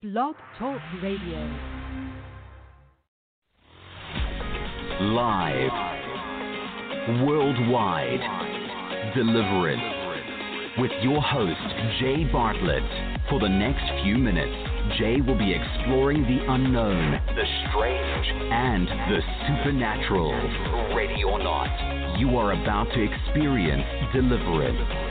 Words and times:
Blog 0.00 0.36
Talk 0.60 0.80
Radio. 1.02 1.40
Live. 5.00 5.72
Worldwide. 7.26 8.20
Deliverance. 9.16 10.78
With 10.78 10.92
your 11.02 11.20
host, 11.20 11.98
Jay 11.98 12.22
Bartlett. 12.30 12.84
For 13.28 13.40
the 13.40 13.48
next 13.48 13.82
few 14.04 14.18
minutes, 14.18 14.54
Jay 15.00 15.20
will 15.20 15.36
be 15.36 15.52
exploring 15.52 16.22
the 16.22 16.46
unknown, 16.46 17.20
the 17.34 17.46
strange, 17.66 18.26
and 18.52 18.86
the 18.86 19.20
supernatural. 19.48 20.30
Ready 20.94 21.24
or 21.24 21.42
not, 21.42 22.20
you 22.20 22.36
are 22.36 22.52
about 22.52 22.86
to 22.94 23.02
experience 23.02 23.82
deliverance. 24.14 25.07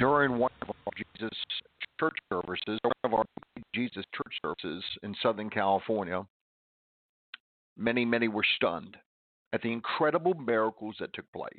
During 0.00 0.38
one 0.38 0.50
of 0.62 0.68
our 0.70 0.92
Jesus 0.96 1.36
church 2.00 2.16
services, 2.32 2.80
one 2.82 2.92
of 3.04 3.12
our 3.12 3.24
Jesus 3.74 4.02
church 4.16 4.32
services 4.42 4.82
in 5.02 5.14
Southern 5.22 5.50
California, 5.50 6.26
many, 7.76 8.06
many 8.06 8.26
were 8.26 8.44
stunned 8.56 8.96
at 9.52 9.60
the 9.60 9.70
incredible 9.70 10.32
miracles 10.34 10.96
that 11.00 11.12
took 11.12 11.30
place. 11.32 11.52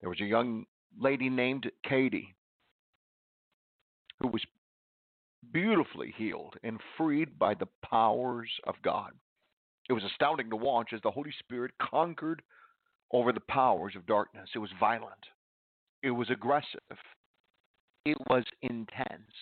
There 0.00 0.10
was 0.10 0.20
a 0.20 0.24
young 0.24 0.64
lady 0.98 1.30
named 1.30 1.70
Katie 1.88 2.34
who 4.20 4.28
was 4.28 4.42
beautifully 5.52 6.12
healed 6.16 6.54
and 6.64 6.80
freed 6.96 7.38
by 7.38 7.54
the 7.54 7.68
powers 7.84 8.50
of 8.66 8.74
God. 8.82 9.12
It 9.88 9.92
was 9.92 10.02
astounding 10.02 10.50
to 10.50 10.56
watch 10.56 10.92
as 10.92 11.00
the 11.02 11.12
Holy 11.12 11.32
Spirit 11.38 11.70
conquered 11.80 12.42
over 13.12 13.32
the 13.32 13.40
powers 13.48 13.94
of 13.94 14.04
darkness. 14.06 14.48
It 14.52 14.58
was 14.58 14.70
violent, 14.80 15.12
it 16.02 16.10
was 16.10 16.28
aggressive, 16.28 16.98
it 18.06 18.16
was 18.30 18.44
intense. 18.62 19.34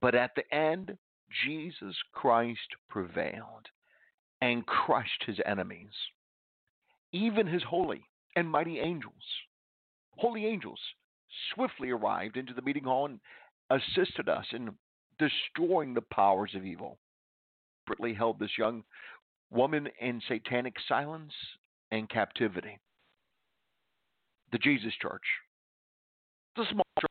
But 0.00 0.14
at 0.14 0.30
the 0.36 0.54
end, 0.54 0.96
Jesus 1.44 1.96
Christ 2.12 2.76
prevailed 2.88 3.66
and 4.40 4.64
crushed 4.64 5.24
his 5.26 5.38
enemies, 5.44 5.92
even 7.12 7.48
his 7.48 7.64
holy 7.64 8.02
and 8.36 8.48
mighty 8.48 8.78
angels. 8.78 9.12
Holy 10.16 10.46
angels 10.46 10.78
swiftly 11.52 11.90
arrived 11.90 12.36
into 12.36 12.54
the 12.54 12.62
meeting 12.62 12.84
hall 12.84 13.06
and 13.06 13.18
assisted 13.70 14.28
us 14.28 14.46
in 14.52 14.70
destroying 15.18 15.94
the 15.94 16.00
powers 16.00 16.52
of 16.54 16.64
evil. 16.64 16.98
Britley 17.88 18.16
held 18.16 18.38
this 18.38 18.56
young 18.56 18.84
woman 19.50 19.88
in 20.00 20.22
satanic 20.28 20.74
silence 20.86 21.32
and 21.90 22.08
captivity. 22.08 22.78
The 24.52 24.58
Jesus 24.58 24.92
Church, 25.02 25.24
the 26.56 26.64
small 26.70 26.84
church, 27.00 27.07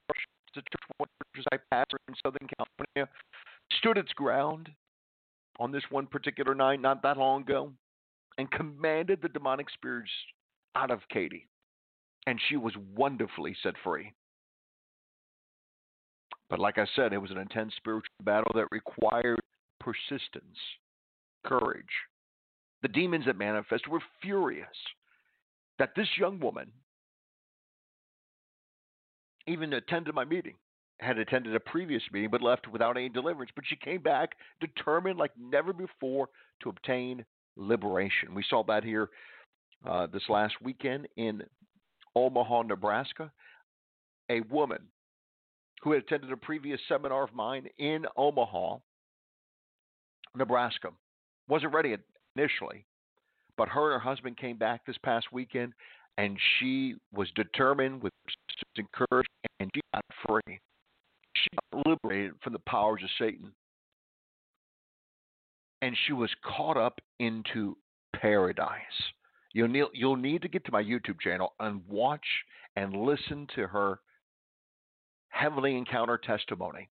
the 0.58 0.64
church 0.64 1.10
church 1.36 1.46
I 1.52 1.76
pastor 1.76 1.98
in 2.08 2.16
Southern 2.26 2.48
California, 2.58 3.10
stood 3.80 3.98
its 3.98 4.12
ground 4.14 4.70
on 5.60 5.72
this 5.72 5.84
one 5.90 6.08
particular 6.08 6.56
night 6.56 6.82
not 6.82 7.02
that 7.04 7.18
long 7.18 7.42
ago 7.42 7.72
and 8.38 8.50
commanded 8.52 9.20
the 9.22 9.30
demonic 9.30 9.70
spirits 9.70 10.12
out 10.76 10.92
of 10.92 11.00
Katie. 11.12 11.48
And 12.28 12.40
she 12.50 12.58
was 12.58 12.74
wonderfully 12.96 13.56
set 13.64 13.74
free. 13.84 14.14
But 16.50 16.60
like 16.60 16.78
I 16.78 16.86
said, 16.96 17.14
it 17.14 17.18
was 17.18 17.32
an 17.32 17.38
intense 17.38 17.74
spiritual 17.78 18.14
battle 18.24 18.52
that 18.56 18.68
required 18.72 19.40
persistence, 19.80 20.58
courage. 21.46 21.86
The 22.82 22.88
demons 22.90 23.26
that 23.26 23.38
manifested 23.38 23.92
were 23.92 24.02
furious 24.22 24.68
that 25.80 25.94
this 25.96 26.08
young 26.18 26.40
woman 26.40 26.72
even 29.48 29.74
attended 29.74 30.14
my 30.14 30.26
meeting, 30.26 30.56
had 31.00 31.18
attended 31.18 31.56
a 31.56 31.60
previous 31.60 32.04
meeting, 32.12 32.30
but 32.30 32.42
left 32.42 32.68
without 32.68 32.98
any 32.98 33.10
deliverance. 33.10 33.52
But 33.56 33.66
she 33.68 33.76
came 33.76 34.02
back 34.02 34.32
determined 34.60 35.18
like 35.18 35.32
never 35.40 35.74
before 35.74 36.30
to 36.62 36.70
obtain 36.70 37.26
liberation. 37.56 38.36
We 38.36 38.44
saw 38.50 38.64
that 38.66 38.84
here 38.84 39.10
uh, 39.86 40.08
this 40.08 40.24
last 40.30 40.56
weekend 40.62 41.08
in 41.18 41.44
Omaha, 42.16 42.64
Nebraska. 42.64 43.32
A 44.30 44.42
woman 44.42 44.80
who 45.82 45.94
had 45.94 46.04
attended 46.04 46.32
a 46.32 46.38
previous 46.38 46.82
seminar 46.90 47.24
of 47.24 47.34
mine 47.34 47.68
in 47.78 48.06
Omaha, 48.18 48.78
Nebraska, 50.36 50.90
wasn't 51.48 51.74
ready 51.74 51.96
initially, 52.36 52.86
but 53.56 53.70
her 53.70 53.94
and 53.94 54.02
her 54.02 54.10
husband 54.10 54.38
came 54.38 54.58
back 54.58 54.86
this 54.86 54.98
past 55.04 55.28
weekend 55.32 55.74
and 56.18 56.38
she 56.60 56.96
was 57.14 57.28
determined 57.36 58.02
with 58.02 58.14
persistence 58.26 58.78
and 58.78 58.92
courage, 58.92 59.28
and 59.60 59.70
she 59.74 59.82
got 59.94 60.04
free. 60.28 60.60
She 61.36 61.48
got 61.74 61.88
liberated 61.88 62.34
from 62.44 62.54
the 62.54 62.60
powers 62.60 63.02
of 63.04 63.10
Satan. 63.20 63.52
And 65.82 65.96
she 66.06 66.14
was 66.14 66.32
caught 66.44 66.78
up 66.78 67.00
into 67.20 67.78
paradise. 68.16 68.80
You'll 69.54 69.68
need, 69.68 69.86
you'll 69.94 70.16
need 70.16 70.42
to 70.42 70.48
get 70.48 70.66
to 70.66 70.72
my 70.72 70.84
YouTube 70.84 71.20
channel 71.22 71.54
and 71.60 71.82
watch 71.88 72.26
and 72.76 72.96
listen 72.96 73.48
to 73.56 73.68
her 73.68 74.00
heavenly 75.30 75.78
encounter 75.78 76.18
testimony. 76.18 76.90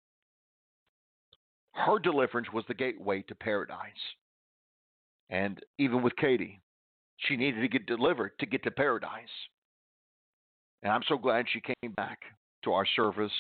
Her 1.73 1.99
deliverance 1.99 2.49
was 2.53 2.65
the 2.69 2.75
gateway 2.75 3.23
to 3.29 3.35
paradise. 3.35 3.77
And 5.29 5.61
even 5.79 6.03
with 6.03 6.17
Katie, 6.17 6.61
she 7.27 7.37
needed 7.37 7.61
to 7.61 7.69
get 7.69 7.87
delivered 7.87 8.33
to 8.41 8.47
get 8.47 8.63
to 8.65 8.71
paradise. 8.71 9.29
And 10.83 10.93
I'm 10.93 11.03
so 11.09 11.19
glad 11.19 11.47
she 11.49 11.61
came 11.61 11.93
back 11.93 12.21
to 12.65 12.73
our 12.73 12.87
service 12.97 13.33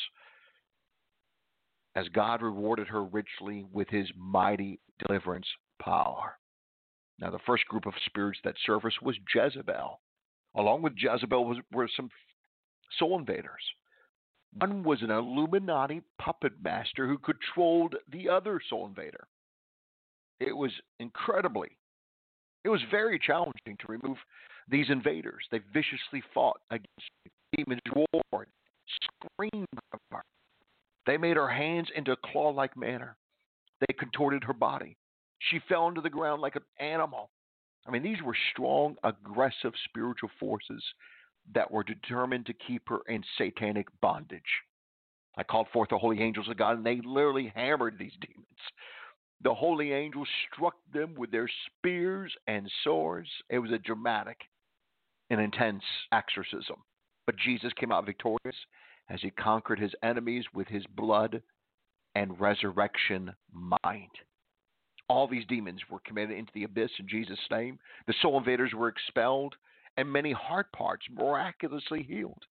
as 1.96 2.08
God 2.08 2.42
rewarded 2.42 2.88
her 2.88 3.02
richly 3.02 3.64
with 3.72 3.88
his 3.88 4.06
mighty 4.16 4.78
deliverance 5.06 5.46
power. 5.82 6.38
Now, 7.18 7.30
the 7.30 7.38
first 7.46 7.66
group 7.66 7.86
of 7.86 7.94
spirits 8.06 8.38
that 8.44 8.54
surfaced 8.64 9.02
was 9.02 9.16
Jezebel. 9.34 10.00
Along 10.56 10.82
with 10.82 10.94
Jezebel 10.96 11.44
was, 11.44 11.58
were 11.72 11.88
some 11.94 12.10
soul 12.98 13.18
invaders. 13.18 13.62
One 14.58 14.82
was 14.82 15.02
an 15.02 15.10
Illuminati 15.10 16.02
puppet 16.18 16.52
master 16.62 17.06
who 17.06 17.18
controlled 17.18 17.94
the 18.10 18.28
other 18.28 18.60
soul 18.68 18.86
invader. 18.86 19.28
It 20.40 20.56
was 20.56 20.72
incredibly 20.98 21.76
it 22.64 22.68
was 22.68 22.80
very 22.90 23.18
challenging 23.18 23.76
to 23.78 23.86
remove 23.88 24.16
these 24.68 24.90
invaders. 24.90 25.44
They 25.50 25.60
viciously 25.72 26.22
fought 26.34 26.60
against 26.70 27.10
demons, 27.56 27.80
war, 28.12 28.46
screamed. 29.02 29.66
They 31.06 31.16
made 31.16 31.36
her 31.36 31.48
hands 31.48 31.88
into 31.96 32.12
a 32.12 32.16
claw 32.16 32.50
like 32.50 32.76
manner. 32.76 33.16
They 33.80 33.94
contorted 33.98 34.44
her 34.44 34.52
body. 34.52 34.96
She 35.50 35.60
fell 35.68 35.88
into 35.88 36.02
the 36.02 36.10
ground 36.10 36.42
like 36.42 36.56
an 36.56 36.64
animal. 36.78 37.30
I 37.86 37.90
mean, 37.90 38.02
these 38.02 38.22
were 38.22 38.36
strong, 38.52 38.96
aggressive 39.02 39.72
spiritual 39.88 40.30
forces 40.38 40.84
that 41.54 41.70
were 41.70 41.82
determined 41.82 42.46
to 42.46 42.52
keep 42.52 42.88
her 42.88 42.98
in 43.08 43.24
satanic 43.38 43.88
bondage. 44.02 44.42
I 45.36 45.42
called 45.42 45.68
forth 45.72 45.88
the 45.88 45.98
holy 45.98 46.20
angels 46.20 46.48
of 46.48 46.58
God, 46.58 46.76
and 46.76 46.86
they 46.86 47.00
literally 47.04 47.52
hammered 47.54 47.96
these 47.98 48.12
demons. 48.20 48.46
The 49.42 49.54
holy 49.54 49.92
angels 49.92 50.28
struck 50.52 50.74
them 50.92 51.14
with 51.14 51.30
their 51.30 51.48
spears 51.66 52.34
and 52.46 52.70
swords. 52.84 53.28
It 53.48 53.58
was 53.58 53.72
a 53.72 53.78
dramatic 53.78 54.36
and 55.30 55.40
intense 55.40 55.82
exorcism. 56.12 56.76
But 57.26 57.36
Jesus 57.36 57.72
came 57.74 57.92
out 57.92 58.04
victorious 58.04 58.56
as 59.08 59.20
he 59.22 59.30
conquered 59.30 59.78
his 59.78 59.94
enemies 60.02 60.44
with 60.52 60.68
his 60.68 60.84
blood 60.94 61.42
and 62.14 62.38
resurrection 62.40 63.32
mind. 63.52 64.10
All 65.08 65.26
these 65.26 65.46
demons 65.46 65.80
were 65.90 66.00
committed 66.00 66.36
into 66.36 66.52
the 66.54 66.64
abyss 66.64 66.90
in 66.98 67.08
Jesus' 67.08 67.38
name. 67.50 67.78
The 68.06 68.14
soul 68.20 68.38
invaders 68.38 68.72
were 68.74 68.88
expelled, 68.88 69.54
and 69.96 70.10
many 70.10 70.32
heart 70.32 70.70
parts 70.72 71.06
miraculously 71.10 72.02
healed. 72.02 72.42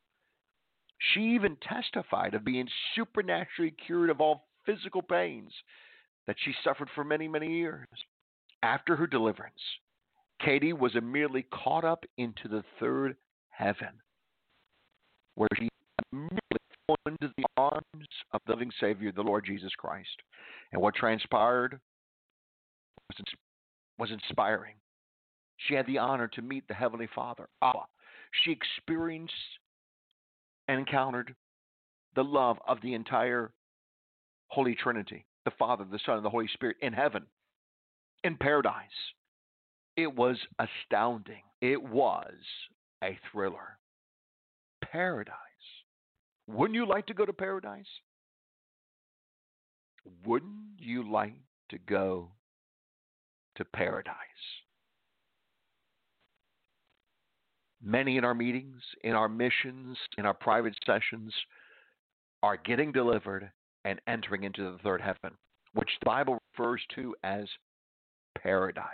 She 1.13 1.21
even 1.21 1.55
testified 1.57 2.33
of 2.33 2.43
being 2.43 2.67
supernaturally 2.95 3.71
cured 3.85 4.09
of 4.09 4.19
all 4.19 4.47
physical 4.65 5.01
pains 5.01 5.53
that 6.27 6.35
she 6.43 6.53
suffered 6.63 6.89
for 6.93 7.03
many, 7.03 7.27
many 7.27 7.47
years. 7.47 7.87
After 8.61 8.95
her 8.95 9.07
deliverance, 9.07 9.61
Katie 10.43 10.73
was 10.73 10.95
immediately 10.95 11.45
caught 11.53 11.85
up 11.85 12.03
into 12.17 12.47
the 12.47 12.63
third 12.79 13.15
heaven, 13.49 13.89
where 15.35 15.49
she 15.57 15.69
immediately 16.11 16.39
fell 16.87 16.95
into 17.05 17.31
the 17.37 17.45
arms 17.57 18.07
of 18.33 18.41
the 18.45 18.53
living 18.53 18.71
Savior, 18.79 19.11
the 19.11 19.21
Lord 19.21 19.45
Jesus 19.45 19.71
Christ. 19.77 20.09
And 20.71 20.81
what 20.81 20.95
transpired 20.95 21.79
was, 23.07 23.25
was 23.97 24.11
inspiring. 24.11 24.75
She 25.57 25.73
had 25.73 25.87
the 25.87 25.97
honor 25.97 26.27
to 26.29 26.41
meet 26.41 26.67
the 26.67 26.73
Heavenly 26.73 27.09
Father, 27.13 27.49
Abba. 27.61 27.85
She 28.43 28.51
experienced 28.51 29.33
and 30.67 30.79
encountered 30.79 31.35
the 32.15 32.23
love 32.23 32.57
of 32.67 32.79
the 32.81 32.93
entire 32.93 33.51
Holy 34.47 34.75
Trinity, 34.75 35.25
the 35.49 35.55
Father, 35.57 35.85
the 35.89 35.99
Son, 36.05 36.17
and 36.17 36.25
the 36.25 36.29
Holy 36.29 36.47
Spirit 36.53 36.77
in 36.81 36.93
heaven, 36.93 37.23
in 38.23 38.37
paradise. 38.37 38.83
It 39.97 40.15
was 40.15 40.37
astounding. 40.59 41.41
It 41.61 41.81
was 41.81 42.33
a 43.03 43.17
thriller. 43.31 43.77
Paradise. 44.83 45.33
Wouldn't 46.47 46.75
you 46.75 46.87
like 46.87 47.07
to 47.07 47.13
go 47.13 47.25
to 47.25 47.33
paradise? 47.33 47.85
Wouldn't 50.25 50.53
you 50.77 51.09
like 51.09 51.35
to 51.69 51.77
go 51.77 52.29
to 53.55 53.65
paradise? 53.65 54.15
Many 57.83 58.17
in 58.17 58.25
our 58.25 58.35
meetings, 58.35 58.81
in 59.03 59.13
our 59.13 59.29
missions, 59.29 59.97
in 60.17 60.25
our 60.25 60.33
private 60.33 60.75
sessions 60.85 61.33
are 62.43 62.57
getting 62.57 62.91
delivered 62.91 63.51
and 63.85 63.99
entering 64.07 64.43
into 64.43 64.71
the 64.71 64.77
third 64.83 65.01
heaven, 65.01 65.37
which 65.73 65.89
the 65.99 66.05
Bible 66.05 66.39
refers 66.53 66.81
to 66.95 67.15
as 67.23 67.45
paradise. 68.37 68.85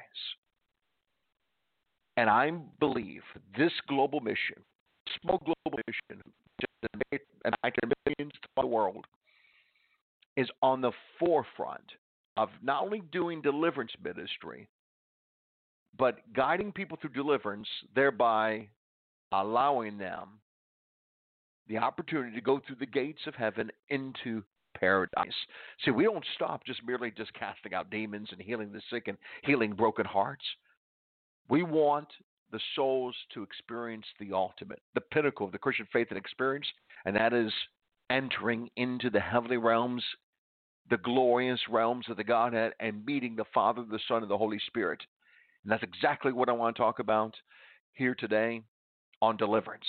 And 2.18 2.30
I 2.30 2.52
believe 2.80 3.22
this 3.58 3.72
global 3.88 4.20
mission, 4.22 4.64
small 5.22 5.40
global 5.40 5.80
mission, 5.88 6.22
and 7.44 7.56
I 7.64 7.70
can 7.70 7.92
millions 8.06 8.34
to 8.42 8.48
the 8.58 8.68
world, 8.68 9.06
is 10.38 10.50
on 10.62 10.82
the 10.82 10.92
forefront 11.20 11.92
of 12.38 12.50
not 12.62 12.84
only 12.84 13.02
doing 13.12 13.42
deliverance 13.42 13.92
ministry, 14.04 14.68
but 15.98 16.20
guiding 16.34 16.72
people 16.72 16.98
through 17.00 17.12
deliverance, 17.12 17.68
thereby 17.96 18.68
allowing 19.32 19.98
them 19.98 20.30
the 21.68 21.78
opportunity 21.78 22.36
to 22.36 22.42
go 22.42 22.62
through 22.66 22.76
the 22.76 22.86
gates 22.86 23.22
of 23.28 23.36
heaven 23.36 23.72
into 23.90 24.44
paradise. 24.80 25.34
See, 25.84 25.92
we 25.92 26.04
don't 26.04 26.26
stop 26.36 26.66
just 26.66 26.86
merely 26.86 27.12
just 27.12 27.34
casting 27.34 27.74
out 27.74 27.90
demons 27.90 28.30
and 28.32 28.42
healing 28.42 28.72
the 28.72 28.82
sick 28.90 29.08
and 29.08 29.18
healing 29.44 29.74
broken 29.74 30.06
hearts. 30.06 30.44
We 31.50 31.64
want 31.64 32.08
the 32.52 32.60
souls 32.76 33.16
to 33.34 33.44
experience 33.44 34.06
the 34.20 34.34
ultimate, 34.34 34.82
the 34.94 35.02
pinnacle 35.02 35.46
of 35.46 35.52
the 35.52 35.58
Christian 35.58 35.88
faith 35.92 36.08
and 36.10 36.18
experience, 36.18 36.68
and 37.06 37.16
that 37.16 37.34
is 37.34 37.52
entering 38.10 38.70
into 38.78 39.10
the 39.10 39.20
heavenly 39.20 39.58
realms, 39.58 40.04
the 40.90 40.98
glorious 40.98 41.60
realms 41.70 42.06
of 42.10 42.18
the 42.18 42.24
Godhead, 42.24 42.74
and 42.80 43.06
meeting 43.06 43.36
the 43.36 43.46
Father, 43.54 43.84
the 43.90 44.00
Son, 44.08 44.22
and 44.22 44.32
the 44.32 44.38
Holy 44.38 44.60
Spirit. 44.68 45.02
And 45.64 45.72
that's 45.72 45.84
exactly 45.84 46.32
what 46.32 46.50
I 46.50 46.54
want 46.54 46.76
to 46.76 46.82
talk 46.82 47.00
about 47.00 47.36
here 47.94 48.16
today 48.16 48.62
on 49.22 49.38
deliverance. 49.38 49.86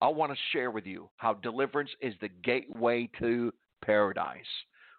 I 0.00 0.08
want 0.08 0.30
to 0.30 0.38
share 0.52 0.70
with 0.70 0.86
you 0.86 1.08
how 1.16 1.34
deliverance 1.34 1.90
is 2.00 2.14
the 2.20 2.28
gateway 2.28 3.10
to 3.18 3.52
paradise. 3.84 4.42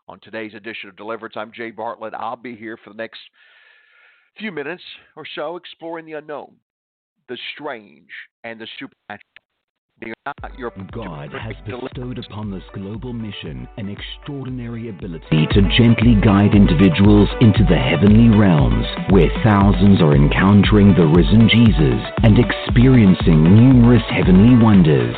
On 0.08 0.20
today's 0.20 0.54
edition 0.56 0.90
of 0.90 0.96
Deliverance, 0.96 1.36
I'm 1.38 1.52
Jay 1.52 1.72
Bartlett. 1.72 2.14
I'll 2.14 2.36
be 2.36 2.56
here 2.56 2.78
for 2.84 2.90
the 2.90 2.98
next 2.98 3.20
few 4.38 4.52
minutes 4.52 4.84
or 5.16 5.24
so 5.36 5.56
exploring 5.56 6.06
the 6.06 6.14
unknown, 6.14 6.56
the 7.28 7.38
strange, 7.54 8.10
and 8.44 8.60
the 8.60 8.68
supernatural. 8.80 9.26
God 10.94 11.34
has 11.34 11.56
bestowed 11.66 12.20
upon 12.20 12.52
this 12.52 12.64
global 12.74 13.12
mission 13.12 13.68
an 13.78 13.90
extraordinary 13.90 14.90
ability 14.90 15.46
to 15.52 15.62
gently 15.78 16.16
guide 16.24 16.56
individuals 16.56 17.28
into 17.42 17.66
the 17.70 17.76
heavenly 17.76 18.36
realms, 18.38 18.86
where 19.10 19.30
thousands 19.44 20.02
are 20.02 20.16
encountering 20.16 20.96
the 20.96 21.06
risen 21.06 21.50
Jesus 21.50 22.02
and 22.24 22.40
experiencing 22.40 23.44
numerous 23.44 24.04
heavenly 24.10 24.56
wonders. 24.64 25.16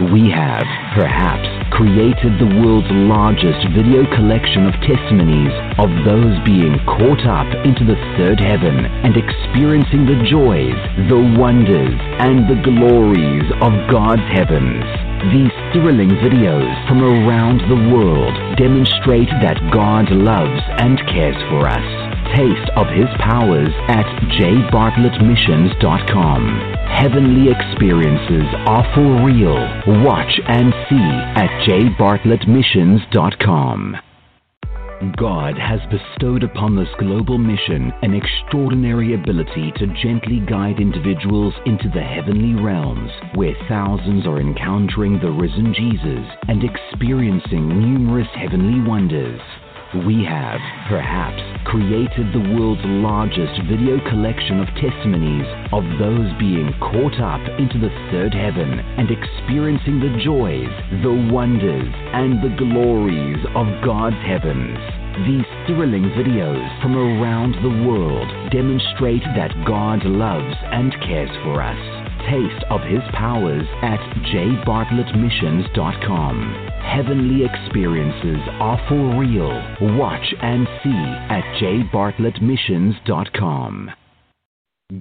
We 0.00 0.32
have, 0.32 0.64
perhaps, 0.96 1.44
created 1.76 2.40
the 2.40 2.48
world's 2.64 2.88
largest 2.88 3.68
video 3.76 4.08
collection 4.16 4.64
of 4.64 4.72
testimonies 4.80 5.52
of 5.76 5.92
those 6.08 6.40
being 6.40 6.80
caught 6.88 7.20
up 7.28 7.44
into 7.68 7.84
the 7.84 8.00
third 8.16 8.40
heaven 8.40 8.88
and 9.04 9.12
experiencing 9.12 10.08
the 10.08 10.16
joys, 10.24 10.72
the 11.04 11.20
wonders, 11.36 11.92
and 12.16 12.48
the 12.48 12.56
glories 12.64 13.44
of 13.60 13.76
God's 13.92 14.24
heavens. 14.32 14.88
These 15.36 15.52
thrilling 15.76 16.16
videos 16.24 16.72
from 16.88 17.04
around 17.04 17.60
the 17.68 17.92
world 17.92 18.32
demonstrate 18.56 19.28
that 19.44 19.60
God 19.68 20.08
loves 20.08 20.64
and 20.80 20.96
cares 21.12 21.36
for 21.52 21.68
us. 21.68 21.84
Taste 22.40 22.72
of 22.72 22.88
His 22.88 23.12
powers 23.20 23.68
at 23.92 24.08
jbartlettmissions.com. 24.40 26.79
Heavenly 26.92 27.50
experiences 27.50 28.46
are 28.66 28.84
for 28.94 29.24
real. 29.24 29.56
Watch 30.04 30.40
and 30.46 30.72
see 30.88 31.10
at 31.36 31.50
jbartlettmissions.com. 31.66 33.96
God 35.16 35.56
has 35.56 35.80
bestowed 35.88 36.42
upon 36.42 36.76
this 36.76 36.90
global 36.98 37.38
mission 37.38 37.90
an 38.02 38.12
extraordinary 38.12 39.14
ability 39.14 39.72
to 39.76 39.86
gently 40.02 40.40
guide 40.40 40.78
individuals 40.78 41.54
into 41.64 41.88
the 41.94 42.02
heavenly 42.02 42.52
realms, 42.62 43.10
where 43.34 43.54
thousands 43.66 44.26
are 44.26 44.40
encountering 44.40 45.18
the 45.20 45.30
risen 45.30 45.72
Jesus 45.72 46.26
and 46.48 46.62
experiencing 46.62 47.66
numerous 47.68 48.28
heavenly 48.34 48.82
wonders. 48.86 49.40
We 49.90 50.22
have, 50.22 50.62
perhaps, 50.86 51.42
created 51.66 52.30
the 52.30 52.54
world's 52.54 52.78
largest 52.84 53.60
video 53.66 53.98
collection 54.08 54.60
of 54.60 54.68
testimonies 54.78 55.44
of 55.74 55.82
those 55.98 56.30
being 56.38 56.72
caught 56.78 57.18
up 57.18 57.42
into 57.58 57.82
the 57.82 57.90
third 58.06 58.32
heaven 58.32 58.78
and 58.78 59.10
experiencing 59.10 59.98
the 59.98 60.14
joys, 60.22 60.70
the 61.02 61.10
wonders, 61.34 61.90
and 62.14 62.38
the 62.38 62.54
glories 62.54 63.42
of 63.58 63.66
God's 63.82 64.22
heavens. 64.22 64.78
These 65.26 65.50
thrilling 65.66 66.06
videos 66.14 66.62
from 66.80 66.94
around 66.94 67.58
the 67.58 67.82
world 67.82 68.30
demonstrate 68.52 69.26
that 69.34 69.50
God 69.66 70.06
loves 70.06 70.54
and 70.70 70.94
cares 71.02 71.34
for 71.42 71.60
us. 71.60 71.82
Taste 72.30 72.62
of 72.70 72.86
His 72.86 73.02
powers 73.12 73.66
at 73.82 73.98
jbartlettmissions.com. 74.30 76.69
Heavenly 76.92 77.44
experiences 77.44 78.40
are 78.58 78.76
for 78.88 79.16
real. 79.16 79.52
Watch 79.96 80.34
and 80.42 80.66
see 80.82 81.04
at 81.30 81.44
jbartlettmissions.com. 81.62 83.92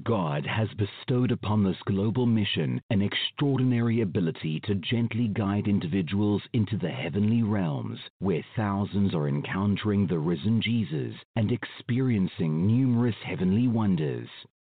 God 0.04 0.46
has 0.46 0.68
bestowed 0.78 1.32
upon 1.32 1.64
this 1.64 1.82
global 1.88 2.28
mission 2.28 2.80
an 2.92 3.02
extraordinary 3.02 4.02
ability 4.02 4.60
to 4.66 4.76
gently 4.76 5.30
guide 5.30 5.68
individuals 5.68 6.44
into 6.54 6.78
the 6.78 6.92
heavenly 6.92 7.42
realms, 7.42 7.98
where 8.20 8.46
thousands 8.56 9.16
are 9.16 9.28
encountering 9.28 10.06
the 10.06 10.20
risen 10.20 10.62
Jesus 10.62 11.16
and 11.36 11.52
experiencing 11.52 12.68
numerous 12.68 13.16
heavenly 13.26 13.68
wonders. 13.68 14.30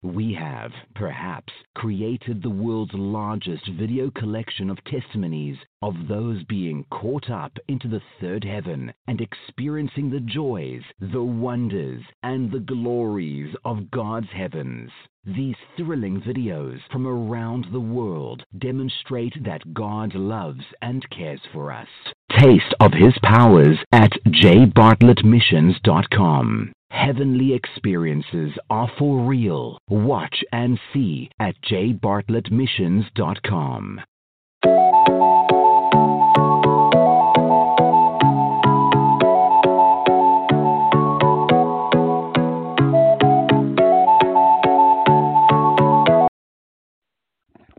We 0.03 0.33
have, 0.33 0.71
perhaps, 0.95 1.53
created 1.75 2.41
the 2.41 2.49
world's 2.49 2.95
largest 2.95 3.67
video 3.67 4.09
collection 4.09 4.71
of 4.71 4.83
testimonies 4.83 5.57
of 5.83 6.07
those 6.07 6.43
being 6.45 6.85
caught 6.89 7.29
up 7.29 7.55
into 7.67 7.87
the 7.87 8.01
third 8.19 8.43
heaven 8.43 8.91
and 9.05 9.21
experiencing 9.21 10.09
the 10.09 10.21
joys, 10.21 10.81
the 10.99 11.21
wonders, 11.21 12.03
and 12.23 12.51
the 12.51 12.61
glories 12.61 13.55
of 13.63 13.91
God's 13.91 14.31
heavens. 14.31 14.89
These 15.23 15.57
thrilling 15.77 16.19
videos 16.19 16.79
from 16.91 17.05
around 17.05 17.67
the 17.71 17.79
world 17.79 18.43
demonstrate 18.57 19.43
that 19.43 19.75
God 19.75 20.15
loves 20.15 20.65
and 20.81 21.07
cares 21.11 21.41
for 21.53 21.71
us. 21.71 21.89
Taste 22.39 22.73
of 22.79 22.93
His 22.93 23.13
powers 23.21 23.77
at 23.91 24.13
jbartlettmissions.com. 24.25 26.73
Heavenly 26.91 27.53
experiences 27.53 28.51
are 28.69 28.91
for 28.99 29.25
real. 29.25 29.77
Watch 29.87 30.43
and 30.51 30.77
see 30.93 31.29
at 31.39 31.55
jbartlettmissions.com. 31.63 34.01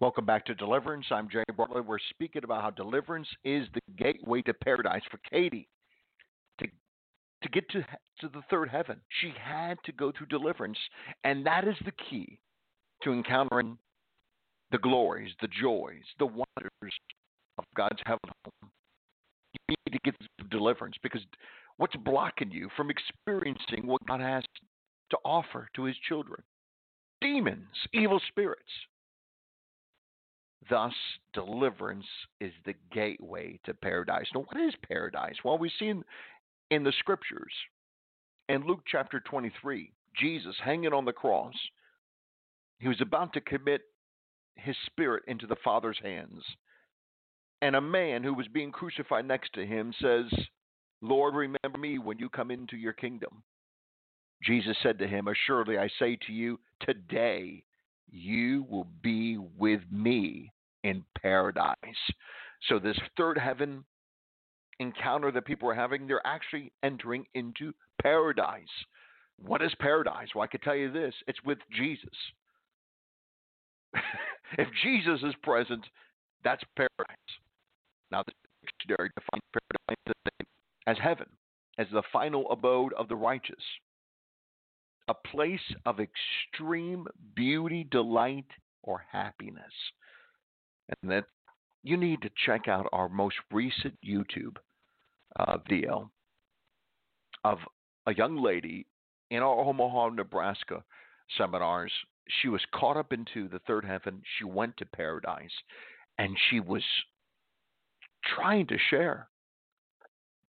Welcome 0.01 0.25
back 0.25 0.47
to 0.47 0.55
Deliverance. 0.55 1.05
I'm 1.11 1.29
Jay 1.29 1.45
Bartlett. 1.55 1.85
We're 1.85 1.99
speaking 2.11 2.45
about 2.45 2.63
how 2.63 2.71
deliverance 2.71 3.29
is 3.45 3.69
the 3.75 3.83
gateway 4.03 4.41
to 4.43 4.55
paradise 4.55 5.03
for 5.11 5.19
Katie 5.31 5.69
to 7.43 7.49
get 7.49 7.69
to, 7.71 7.85
to 8.21 8.29
the 8.29 8.43
third 8.51 8.69
heaven. 8.69 9.01
She 9.21 9.33
had 9.41 9.79
to 9.85 9.93
go 9.93 10.13
through 10.17 10.27
deliverance. 10.27 10.79
And 11.25 11.45
that 11.47 11.67
is 11.67 11.77
the 11.85 11.93
key 12.11 12.39
to 13.03 13.13
encountering 13.13 13.79
the 14.71 14.79
glories, 14.79 15.33
the 15.41 15.49
joys, 15.49 16.03
the 16.19 16.27
wonders 16.27 16.95
of 17.59 17.65
God's 17.77 18.01
heaven. 18.07 18.21
You 19.69 19.77
need 19.87 19.93
to 19.93 19.99
get 20.05 20.51
deliverance 20.51 20.97
because 21.03 21.23
what's 21.77 21.97
blocking 21.97 22.51
you 22.51 22.69
from 22.77 22.91
experiencing 22.91 23.87
what 23.87 24.05
God 24.07 24.21
has 24.21 24.45
to 25.11 25.19
offer 25.25 25.69
to 25.77 25.85
his 25.85 25.97
children? 26.09 26.43
Demons, 27.21 27.69
evil 27.93 28.21
spirits. 28.29 28.63
Thus, 30.71 30.93
deliverance 31.35 32.07
is 32.41 32.53
the 32.65 32.75
gateway 32.93 33.59
to 33.65 33.75
paradise. 33.75 34.27
Now, 34.35 34.45
what 34.49 34.63
is 34.63 34.75
paradise? 34.89 35.35
Well, 35.45 35.59
we've 35.59 35.73
seen 35.79 35.89
in 35.89 36.05
the 36.83 36.93
scriptures, 36.99 37.53
in 38.49 38.67
Luke 38.67 38.81
chapter 38.91 39.21
23, 39.21 39.93
Jesus 40.19 40.57
hanging 40.65 40.93
on 40.93 41.05
the 41.05 41.13
cross, 41.13 41.55
he 42.79 42.89
was 42.89 43.01
about 43.01 43.33
to 43.35 43.41
commit 43.43 43.83
his 44.57 44.77
spirit 44.87 45.23
into 45.29 45.47
the 45.47 45.57
Father's 45.63 45.99
hands. 46.03 46.43
And 47.61 47.77
a 47.77 47.81
man 47.81 48.23
who 48.23 48.35
was 48.35 48.49
being 48.49 48.73
crucified 48.73 49.27
next 49.27 49.53
to 49.55 49.67
him 49.67 49.93
says, 50.01 50.27
Lord, 51.03 51.35
remember 51.35 51.79
me 51.79 51.99
when 51.99 52.19
you 52.19 52.29
come 52.29 52.51
into 52.51 52.77
your 52.77 52.93
kingdom. 52.93 53.43
Jesus 54.43 54.77
said 54.83 54.99
to 54.99 55.07
him, 55.07 55.29
Assuredly 55.29 55.79
I 55.79 55.89
say 55.99 56.17
to 56.27 56.33
you, 56.33 56.59
today 56.81 57.63
you 58.11 58.67
will 58.69 58.89
be 59.03 59.39
with 59.59 59.81
me 59.91 60.53
in 60.83 61.05
paradise. 61.21 61.77
So, 62.69 62.79
this 62.79 62.99
third 63.17 63.39
heaven 63.39 63.85
encounter 64.81 65.31
that 65.33 65.45
people 65.45 65.69
are 65.69 65.75
having, 65.75 66.07
they're 66.07 66.27
actually 66.27 66.73
entering 66.83 67.25
into 67.35 67.73
paradise. 68.01 68.67
What 69.39 69.63
is 69.63 69.73
paradise? 69.79 70.29
Well, 70.35 70.45
I 70.45 70.47
could 70.47 70.63
tell 70.63 70.77
you 70.77 70.93
this 70.93 71.15
it's 71.27 71.43
with 71.45 71.59
Jesus. 71.75 72.09
if 74.59 74.69
Jesus 74.83 75.21
is 75.23 75.35
present, 75.43 75.85
that's 76.45 76.63
paradise. 76.77 77.17
Now, 78.11 78.23
the 78.27 78.33
dictionary 78.63 79.11
defines 79.15 79.43
paradise 79.53 80.43
as 80.87 80.97
heaven, 81.03 81.27
as 81.79 81.87
the 81.93 82.03
final 82.13 82.51
abode 82.51 82.93
of 82.95 83.09
the 83.09 83.17
righteous, 83.17 83.63
a 85.09 85.15
place 85.15 85.61
of 85.87 85.99
extreme 86.01 87.07
beauty, 87.35 87.87
delight, 87.91 88.47
or 88.83 89.05
happiness. 89.11 89.73
And 90.89 91.11
that 91.11 91.25
you 91.83 91.97
need 91.97 92.23
to 92.23 92.31
check 92.47 92.69
out 92.69 92.89
our 92.93 93.09
most 93.09 93.37
recent 93.51 93.97
YouTube 94.07 94.57
uh, 95.37 95.59
video 95.69 96.11
of 97.45 97.59
a 98.07 98.15
young 98.15 98.37
lady 98.37 98.87
in 99.31 99.39
our 99.39 99.61
Omaha, 99.61 100.11
Nebraska 100.11 100.85
seminars 101.37 101.93
she 102.29 102.49
was 102.49 102.61
caught 102.75 102.97
up 102.97 103.13
into 103.13 103.49
the 103.49 103.59
third 103.61 103.85
heaven. 103.85 104.23
She 104.39 104.45
went 104.45 104.77
to 104.79 104.87
paradise 104.87 105.53
and 106.19 106.37
she 106.49 106.61
was 106.61 106.83
trying 108.37 108.67
to 108.69 108.79
share. 108.91 109.29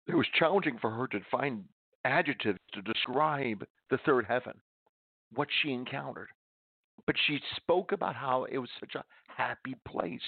It 0.08 0.16
was 0.16 0.28
challenging 0.38 0.78
for 0.80 0.92
her 0.92 1.08
to 1.08 1.20
find 1.30 1.64
adjectives 2.04 2.60
to 2.74 2.82
describe 2.82 3.66
the 3.90 4.00
third 4.06 4.26
heaven, 4.28 4.54
what 5.34 5.48
she 5.62 5.72
encountered. 5.72 6.30
But 7.06 7.16
she 7.26 7.40
spoke 7.56 7.92
about 7.92 8.16
how 8.16 8.46
it 8.46 8.58
was 8.58 8.70
such 8.80 8.96
a 8.96 9.06
happy 9.28 9.76
place, 9.88 10.20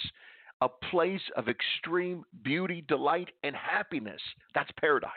a 0.64 0.70
place 0.90 1.22
of 1.36 1.50
extreme 1.50 2.24
beauty, 2.44 2.84
delight, 2.88 3.30
and 3.44 3.56
happiness. 3.56 4.22
That's 4.56 4.72
paradise, 4.80 5.12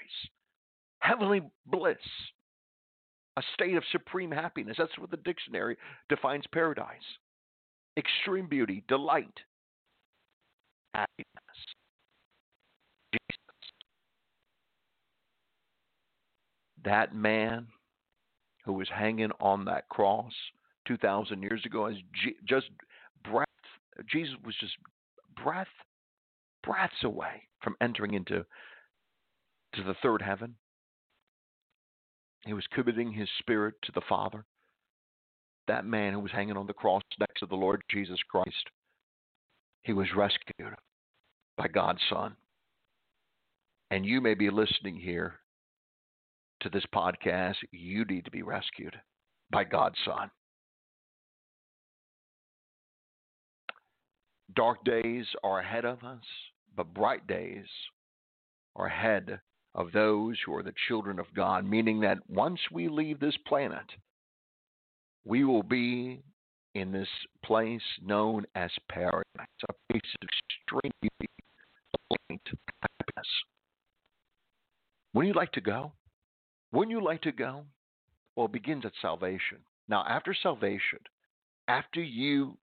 heavenly 1.00 1.42
bliss 1.66 1.96
a 3.38 3.42
state 3.52 3.76
of 3.76 3.84
supreme 3.92 4.30
happiness. 4.30 4.76
That's 4.78 4.98
what 4.98 5.10
the 5.10 5.18
dictionary 5.18 5.76
defines 6.08 6.44
paradise 6.52 7.02
extreme 7.96 8.46
beauty, 8.46 8.84
delight, 8.88 9.38
happiness. 10.94 11.26
Jesus. 13.12 13.72
That 16.84 17.14
man 17.14 17.66
who 18.64 18.74
was 18.74 18.88
hanging 18.88 19.30
on 19.40 19.64
that 19.64 19.88
cross 19.88 20.32
2,000 20.86 21.42
years 21.42 21.62
ago, 21.64 21.86
as 21.86 21.96
just 22.46 22.66
breath, 23.28 23.46
Jesus 24.10 24.34
was 24.44 24.54
just 24.60 24.74
breath, 25.42 25.66
breaths 26.62 27.04
away 27.04 27.48
from 27.62 27.76
entering 27.80 28.14
into 28.14 28.44
to 29.74 29.82
the 29.82 29.94
third 30.02 30.22
heaven. 30.22 30.56
He 32.44 32.52
was 32.52 32.64
committing 32.72 33.12
his 33.12 33.28
spirit 33.38 33.74
to 33.84 33.92
the 33.92 34.02
Father. 34.08 34.44
That 35.68 35.84
man 35.84 36.12
who 36.12 36.20
was 36.20 36.30
hanging 36.30 36.56
on 36.56 36.68
the 36.68 36.72
cross 36.72 37.02
next 37.18 37.40
to 37.40 37.46
the 37.46 37.56
Lord 37.56 37.82
Jesus 37.90 38.20
Christ, 38.30 38.70
he 39.82 39.92
was 39.92 40.06
rescued 40.16 40.76
by 41.56 41.66
God's 41.68 42.00
Son. 42.08 42.36
And 43.90 44.06
you 44.06 44.20
may 44.20 44.34
be 44.34 44.50
listening 44.50 44.96
here 44.96 45.40
to 46.60 46.68
this 46.68 46.84
podcast. 46.94 47.56
You 47.72 48.04
need 48.04 48.24
to 48.24 48.30
be 48.30 48.42
rescued 48.42 48.96
by 49.50 49.64
God's 49.64 49.96
Son. 50.04 50.30
Dark 54.54 54.84
days 54.84 55.26
are 55.42 55.60
ahead 55.60 55.84
of 55.84 56.02
us, 56.04 56.22
but 56.76 56.94
bright 56.94 57.26
days 57.26 57.66
are 58.76 58.86
ahead 58.86 59.40
of 59.74 59.92
those 59.92 60.38
who 60.44 60.54
are 60.54 60.62
the 60.62 60.74
children 60.88 61.18
of 61.18 61.26
God, 61.34 61.68
meaning 61.68 62.00
that 62.00 62.18
once 62.28 62.60
we 62.70 62.88
leave 62.88 63.20
this 63.20 63.36
planet, 63.46 63.86
we 65.24 65.44
will 65.44 65.62
be 65.62 66.22
in 66.74 66.92
this 66.92 67.08
place 67.44 67.82
known 68.02 68.44
as 68.54 68.70
paradise, 68.90 69.24
a 69.68 69.92
place 69.92 70.14
of 70.22 70.28
extreme 70.28 70.92
happiness. 72.30 73.28
Wouldn't 75.12 75.34
you 75.34 75.38
like 75.38 75.52
to 75.52 75.60
go? 75.60 75.92
Wouldn't 76.72 76.96
you 76.96 77.02
like 77.02 77.22
to 77.22 77.32
go? 77.32 77.64
Well, 78.34 78.46
it 78.46 78.52
begins 78.52 78.84
at 78.84 78.92
salvation. 79.00 79.58
Now, 79.88 80.04
after 80.06 80.34
salvation, 80.34 80.98
after 81.68 82.02
you 82.02 82.58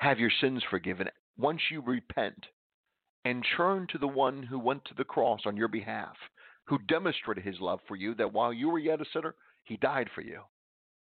have 0.00 0.18
your 0.18 0.30
sins 0.40 0.62
forgiven, 0.70 1.08
once 1.36 1.60
you 1.70 1.82
repent, 1.82 2.46
and 3.26 3.44
turn 3.56 3.86
to 3.92 3.98
the 3.98 4.08
one 4.08 4.42
who 4.42 4.58
went 4.58 4.82
to 4.86 4.94
the 4.94 5.04
cross 5.04 5.40
on 5.44 5.58
your 5.58 5.68
behalf, 5.68 6.16
who 6.64 6.78
demonstrated 6.88 7.44
his 7.44 7.60
love 7.60 7.80
for 7.86 7.96
you, 7.96 8.14
that 8.14 8.32
while 8.32 8.50
you 8.50 8.70
were 8.70 8.78
yet 8.78 9.02
a 9.02 9.04
sinner, 9.12 9.34
he 9.64 9.76
died 9.76 10.08
for 10.14 10.22
you. 10.22 10.40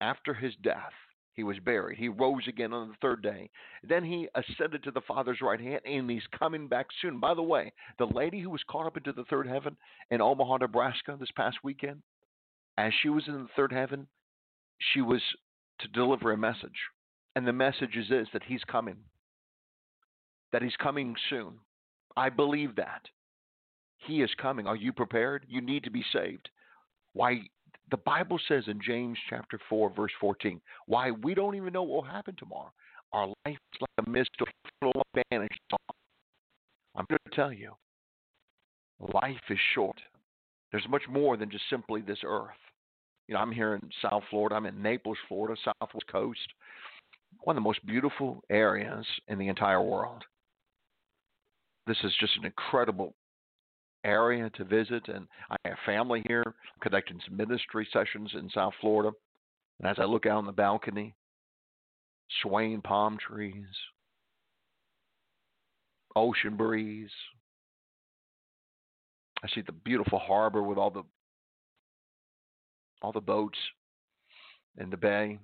After 0.02 0.34
his 0.34 0.52
death, 0.62 0.92
he 1.32 1.42
was 1.42 1.58
buried. 1.60 1.98
He 1.98 2.08
rose 2.08 2.46
again 2.46 2.74
on 2.74 2.88
the 2.88 2.94
third 3.00 3.22
day. 3.22 3.48
Then 3.82 4.04
he 4.04 4.28
ascended 4.34 4.84
to 4.84 4.90
the 4.90 5.00
Father's 5.00 5.40
right 5.40 5.60
hand, 5.60 5.80
and 5.86 6.10
he's 6.10 6.22
coming 6.38 6.68
back 6.68 6.86
soon. 7.00 7.18
By 7.18 7.32
the 7.32 7.42
way, 7.42 7.72
the 7.98 8.06
lady 8.06 8.40
who 8.40 8.50
was 8.50 8.62
caught 8.68 8.86
up 8.86 8.98
into 8.98 9.12
the 9.12 9.24
third 9.24 9.46
heaven 9.46 9.78
in 10.10 10.20
Omaha, 10.20 10.58
Nebraska 10.58 11.16
this 11.18 11.30
past 11.34 11.56
weekend, 11.64 12.02
as 12.76 12.92
she 13.02 13.08
was 13.08 13.24
in 13.28 13.34
the 13.34 13.48
third 13.56 13.72
heaven, 13.72 14.08
she 14.92 15.00
was 15.00 15.22
to 15.80 15.88
deliver 15.88 16.32
a 16.32 16.36
message. 16.36 16.78
And 17.36 17.46
the 17.46 17.52
message 17.52 17.96
is 17.96 18.08
this 18.08 18.28
that 18.32 18.44
he's 18.44 18.62
coming, 18.64 18.96
that 20.52 20.62
he's 20.62 20.76
coming 20.76 21.14
soon. 21.30 21.54
I 22.16 22.28
believe 22.28 22.76
that. 22.76 23.02
He 23.98 24.22
is 24.22 24.30
coming. 24.40 24.66
Are 24.66 24.76
you 24.76 24.92
prepared? 24.92 25.46
You 25.48 25.60
need 25.60 25.82
to 25.84 25.90
be 25.90 26.04
saved. 26.12 26.48
Why? 27.12 27.40
The 27.90 27.96
Bible 27.98 28.38
says 28.48 28.64
in 28.66 28.80
James 28.80 29.18
chapter 29.28 29.58
4, 29.68 29.90
verse 29.94 30.12
14, 30.20 30.60
why 30.86 31.10
we 31.10 31.34
don't 31.34 31.54
even 31.54 31.72
know 31.72 31.82
what 31.82 32.04
will 32.04 32.10
happen 32.10 32.34
tomorrow. 32.38 32.72
Our 33.12 33.28
life 33.28 33.58
is 33.72 33.80
like 33.80 34.06
a 34.06 34.10
mist 34.10 34.30
of 34.40 34.48
vanished. 35.30 35.60
I'm 36.96 37.06
going 37.08 37.18
to 37.28 37.36
tell 37.36 37.52
you, 37.52 37.72
life 39.12 39.36
is 39.50 39.58
short. 39.74 40.00
There's 40.70 40.86
much 40.88 41.02
more 41.08 41.36
than 41.36 41.50
just 41.50 41.64
simply 41.70 42.00
this 42.00 42.18
earth. 42.24 42.50
You 43.28 43.34
know, 43.34 43.40
I'm 43.40 43.52
here 43.52 43.74
in 43.74 43.90
South 44.02 44.22
Florida. 44.30 44.56
I'm 44.56 44.66
in 44.66 44.82
Naples, 44.82 45.18
Florida, 45.28 45.58
Southwest 45.64 46.06
Coast, 46.10 46.52
one 47.42 47.56
of 47.56 47.62
the 47.62 47.66
most 47.66 47.84
beautiful 47.86 48.42
areas 48.50 49.04
in 49.28 49.38
the 49.38 49.48
entire 49.48 49.82
world 49.82 50.24
this 51.86 51.96
is 52.02 52.12
just 52.18 52.36
an 52.38 52.46
incredible 52.46 53.14
area 54.04 54.50
to 54.50 54.64
visit. 54.64 55.08
And 55.08 55.26
I 55.50 55.56
have 55.66 55.78
family 55.84 56.22
here, 56.26 56.44
I'm 56.46 56.80
conducting 56.80 57.20
some 57.26 57.36
ministry 57.36 57.86
sessions 57.92 58.30
in 58.34 58.48
South 58.50 58.74
Florida. 58.80 59.12
And 59.80 59.90
as 59.90 59.96
I 59.98 60.04
look 60.04 60.26
out 60.26 60.38
on 60.38 60.46
the 60.46 60.52
balcony, 60.52 61.14
swaying 62.42 62.82
palm 62.82 63.18
trees, 63.18 63.66
ocean 66.16 66.56
breeze. 66.56 67.10
I 69.42 69.48
see 69.54 69.60
the 69.60 69.72
beautiful 69.72 70.18
harbor 70.18 70.62
with 70.62 70.78
all 70.78 70.90
the 70.90 71.02
all 73.02 73.12
the 73.12 73.20
boats 73.20 73.58
in 74.78 74.88
the 74.88 74.96
bay. 74.96 75.38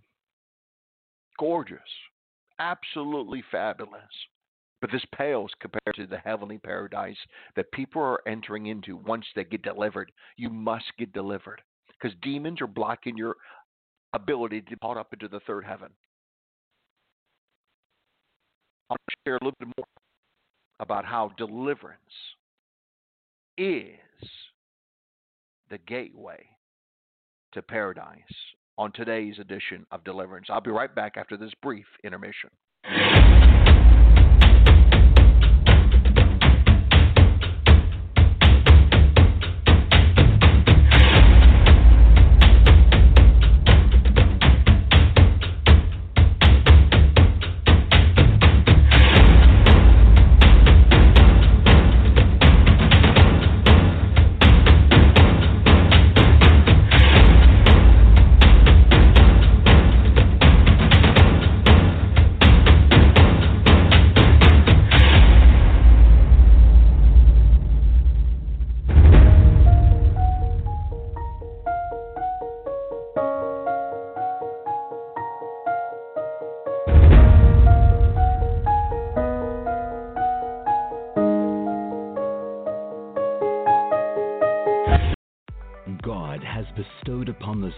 Gorgeous. 1.40 1.80
Absolutely 2.58 3.42
fabulous. 3.50 4.02
But 4.82 4.92
this 4.92 5.04
pales 5.14 5.50
compared 5.58 5.96
to 5.96 6.06
the 6.06 6.18
heavenly 6.18 6.58
paradise 6.58 7.16
that 7.56 7.72
people 7.72 8.02
are 8.02 8.20
entering 8.28 8.66
into 8.66 8.96
once 8.96 9.24
they 9.34 9.44
get 9.44 9.62
delivered. 9.62 10.12
You 10.36 10.50
must 10.50 10.84
get 10.98 11.14
delivered 11.14 11.62
because 11.88 12.16
demons 12.20 12.60
are 12.60 12.66
blocking 12.66 13.16
your 13.16 13.36
ability 14.12 14.60
to 14.60 14.70
be 14.70 14.76
caught 14.82 14.98
up 14.98 15.14
into 15.14 15.28
the 15.28 15.40
third 15.40 15.64
heaven. 15.64 15.88
I'll 18.90 18.96
share 19.26 19.36
a 19.36 19.44
little 19.44 19.56
bit 19.58 19.68
more 19.78 19.86
about 20.78 21.06
how 21.06 21.32
deliverance 21.38 22.00
is 23.56 23.96
the 25.70 25.78
gateway 25.86 26.44
to 27.52 27.62
paradise 27.62 28.18
on 28.80 28.90
today's 28.92 29.38
edition 29.38 29.84
of 29.90 30.02
Deliverance. 30.04 30.46
I'll 30.48 30.62
be 30.62 30.70
right 30.70 30.92
back 30.94 31.18
after 31.18 31.36
this 31.36 31.52
brief 31.62 31.84
intermission. 32.02 32.48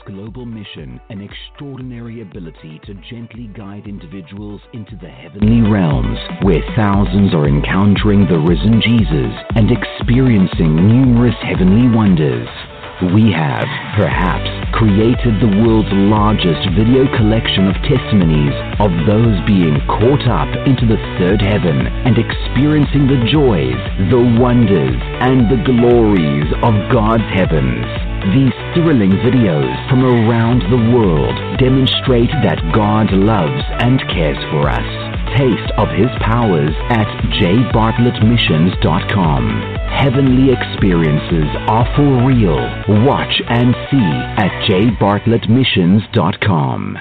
Global 0.07 0.47
mission 0.47 1.01
an 1.11 1.21
extraordinary 1.21 2.23
ability 2.23 2.81
to 2.85 2.95
gently 3.11 3.49
guide 3.57 3.87
individuals 3.87 4.61
into 4.73 4.97
the 4.97 5.09
heavenly 5.09 5.69
realms, 5.71 6.19
where 6.43 6.63
thousands 6.77 7.35
are 7.35 7.49
encountering 7.49 8.27
the 8.27 8.39
risen 8.39 8.81
Jesus 8.81 9.35
and 9.57 9.71
experiencing 9.71 10.77
numerous 10.77 11.37
heavenly 11.43 11.89
wonders. 11.95 12.49
We 13.15 13.33
have, 13.33 13.67
perhaps, 13.99 14.47
created 14.79 15.43
the 15.43 15.59
world's 15.67 15.91
largest 15.91 16.63
video 16.79 17.11
collection 17.17 17.67
of 17.67 17.75
testimonies 17.83 18.55
of 18.79 18.95
those 19.11 19.35
being 19.47 19.81
caught 19.91 20.23
up 20.31 20.51
into 20.67 20.87
the 20.87 21.01
third 21.19 21.43
heaven 21.43 21.87
and 22.07 22.15
experiencing 22.15 23.11
the 23.11 23.27
joys, 23.27 23.81
the 24.07 24.23
wonders, 24.39 24.95
and 25.19 25.51
the 25.51 25.63
glories 25.67 26.47
of 26.63 26.75
God's 26.95 27.27
heavens. 27.35 28.12
These 28.31 28.55
thrilling 28.73 29.11
videos 29.19 29.75
from 29.91 30.05
around 30.05 30.63
the 30.71 30.77
world 30.95 31.35
demonstrate 31.59 32.31
that 32.47 32.63
God 32.73 33.11
loves 33.11 33.65
and 33.83 33.99
cares 34.15 34.39
for 34.55 34.71
us. 34.71 34.87
Taste 35.37 35.73
of 35.77 35.89
His 35.99 36.07
powers 36.23 36.71
at 36.95 37.11
jbartlettmissions.com. 37.43 39.43
Heavenly 39.99 40.55
experiences 40.55 41.51
are 41.67 41.83
for 41.97 42.23
real. 42.25 42.63
Watch 43.03 43.43
and 43.49 43.75
see 43.91 44.11
at 44.39 44.53
jbartlettmissions.com. 44.71 46.99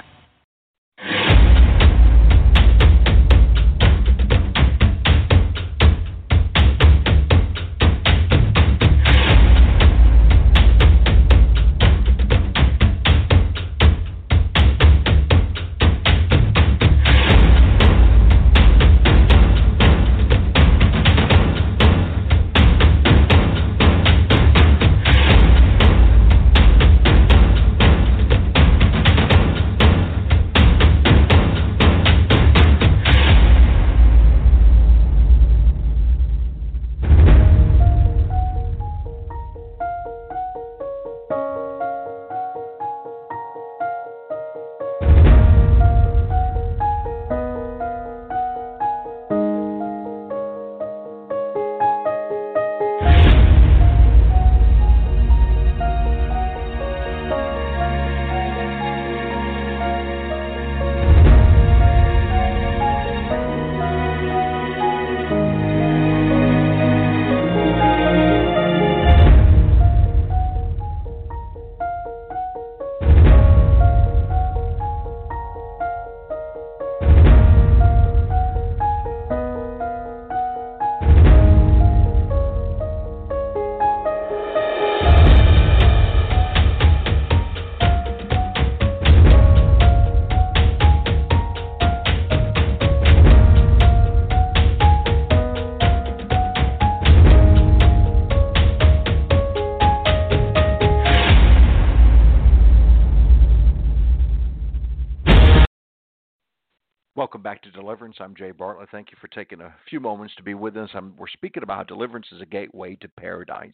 Deliverance. 108.11 108.17
I'm 108.19 108.35
Jay 108.35 108.51
Bartlett. 108.51 108.89
Thank 108.91 109.11
you 109.11 109.17
for 109.21 109.27
taking 109.27 109.61
a 109.61 109.73
few 109.89 109.99
moments 109.99 110.33
to 110.35 110.43
be 110.43 110.53
with 110.53 110.75
us. 110.75 110.89
I'm, 110.93 111.13
we're 111.17 111.27
speaking 111.27 111.63
about 111.63 111.87
deliverance 111.87 112.27
as 112.33 112.41
a 112.41 112.45
gateway 112.45 112.95
to 113.01 113.07
paradise. 113.07 113.71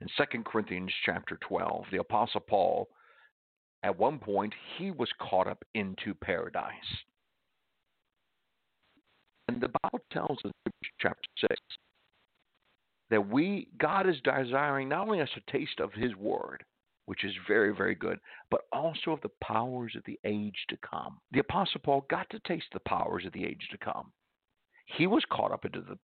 In 0.00 0.08
2 0.16 0.42
Corinthians 0.42 0.92
chapter 1.04 1.38
12, 1.48 1.84
the 1.90 2.00
Apostle 2.00 2.40
Paul, 2.40 2.88
at 3.82 3.98
one 3.98 4.18
point, 4.18 4.52
he 4.76 4.90
was 4.90 5.08
caught 5.18 5.46
up 5.46 5.64
into 5.74 6.14
paradise. 6.14 6.72
And 9.48 9.60
the 9.60 9.70
Bible 9.82 10.00
tells 10.12 10.38
us 10.44 10.52
in 10.66 10.72
chapter 11.00 11.28
6 11.40 11.56
that 13.10 13.28
we, 13.28 13.68
God 13.78 14.08
is 14.08 14.16
desiring 14.22 14.88
not 14.88 15.06
only 15.06 15.20
us 15.20 15.28
a 15.36 15.50
taste 15.50 15.80
of 15.80 15.92
His 15.94 16.14
Word, 16.16 16.64
which 17.10 17.24
is 17.24 17.32
very, 17.48 17.74
very 17.74 17.96
good, 17.96 18.20
but 18.52 18.60
also 18.72 19.10
of 19.10 19.20
the 19.22 19.30
powers 19.42 19.96
of 19.96 20.02
the 20.06 20.16
age 20.24 20.64
to 20.68 20.76
come. 20.76 21.18
The 21.32 21.40
Apostle 21.40 21.80
Paul 21.82 22.06
got 22.08 22.30
to 22.30 22.38
taste 22.46 22.66
the 22.72 22.78
powers 22.86 23.26
of 23.26 23.32
the 23.32 23.44
age 23.44 23.66
to 23.72 23.78
come. 23.78 24.12
He 24.96 25.08
was 25.08 25.24
caught 25.28 25.50
up 25.50 25.64
into 25.64 25.80
the 25.80 25.98